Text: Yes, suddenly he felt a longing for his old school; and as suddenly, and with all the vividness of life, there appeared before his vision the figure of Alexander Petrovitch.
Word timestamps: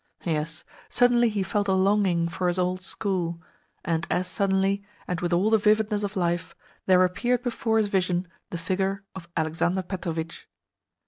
Yes, 0.23 0.63
suddenly 0.89 1.29
he 1.29 1.43
felt 1.43 1.67
a 1.67 1.73
longing 1.73 2.27
for 2.27 2.47
his 2.47 2.57
old 2.57 2.81
school; 2.81 3.39
and 3.85 4.07
as 4.09 4.27
suddenly, 4.27 4.83
and 5.07 5.21
with 5.21 5.31
all 5.31 5.51
the 5.51 5.59
vividness 5.59 6.01
of 6.01 6.15
life, 6.15 6.55
there 6.87 7.03
appeared 7.05 7.43
before 7.43 7.77
his 7.77 7.85
vision 7.87 8.27
the 8.49 8.57
figure 8.57 9.03
of 9.13 9.29
Alexander 9.37 9.83
Petrovitch. 9.83 10.47